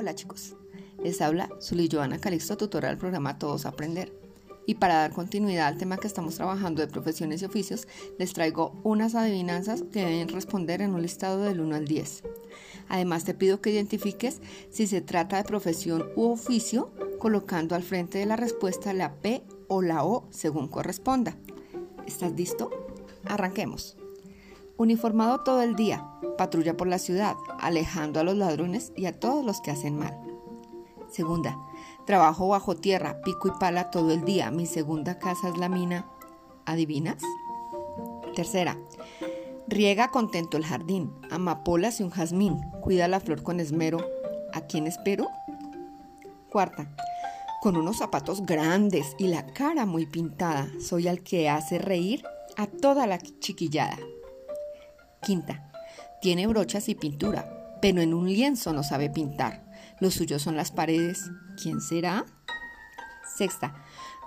[0.00, 0.56] Hola chicos,
[1.04, 4.10] les habla Zuli Joana Calixto, tutora del programa Todos Aprender.
[4.64, 7.86] Y para dar continuidad al tema que estamos trabajando de profesiones y oficios,
[8.18, 12.22] les traigo unas adivinanzas que deben responder en un listado del 1 al 10.
[12.88, 14.40] Además te pido que identifiques
[14.70, 19.42] si se trata de profesión u oficio, colocando al frente de la respuesta la P
[19.68, 21.36] o la O según corresponda.
[22.06, 22.70] ¿Estás listo?
[23.26, 23.98] Arranquemos.
[24.78, 26.09] Uniformado todo el día,
[26.40, 30.18] patrulla por la ciudad, alejando a los ladrones y a todos los que hacen mal.
[31.10, 31.58] Segunda,
[32.06, 34.50] trabajo bajo tierra, pico y pala todo el día.
[34.50, 36.06] Mi segunda casa es la mina.
[36.64, 37.22] ¿Adivinas?
[38.34, 38.78] Tercera,
[39.68, 43.98] riega contento el jardín, amapolas y un jazmín, cuida la flor con esmero.
[44.54, 45.28] ¿A quién espero?
[46.50, 46.90] Cuarta,
[47.60, 52.24] con unos zapatos grandes y la cara muy pintada, soy al que hace reír
[52.56, 53.98] a toda la chiquillada.
[55.20, 55.69] Quinta,
[56.20, 59.64] tiene brochas y pintura, pero en un lienzo no sabe pintar.
[60.00, 61.30] Los suyos son las paredes.
[61.60, 62.24] ¿Quién será?
[63.36, 63.74] Sexta,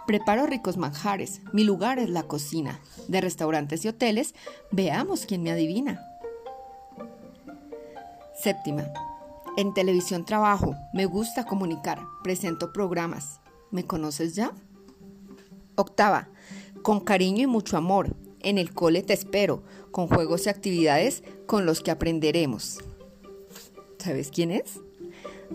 [0.07, 1.41] preparo ricos manjares.
[1.51, 2.79] Mi lugar es la cocina.
[3.07, 4.33] De restaurantes y hoteles,
[4.71, 6.01] veamos quién me adivina.
[8.35, 8.85] Séptima,
[9.55, 10.75] en televisión trabajo.
[10.93, 12.01] Me gusta comunicar.
[12.23, 13.39] Presento programas.
[13.71, 14.51] ¿Me conoces ya?
[15.75, 16.29] Octava,
[16.81, 18.15] con cariño y mucho amor.
[18.43, 22.79] En el cole te espero, con juegos y actividades con los que aprenderemos.
[23.97, 24.81] ¿Sabes quién es?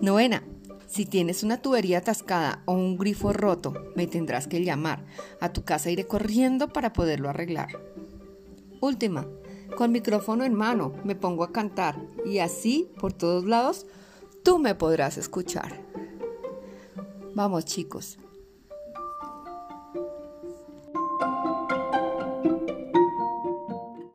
[0.01, 0.43] Novena.
[0.87, 5.05] Si tienes una tubería atascada o un grifo roto, me tendrás que llamar.
[5.39, 7.69] A tu casa iré corriendo para poderlo arreglar.
[8.81, 9.27] Última.
[9.77, 13.85] Con micrófono en mano me pongo a cantar y así, por todos lados,
[14.43, 15.85] tú me podrás escuchar.
[17.35, 18.19] Vamos chicos,